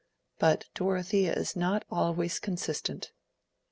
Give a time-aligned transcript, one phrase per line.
[0.39, 3.11] But Dorothea is not always consistent."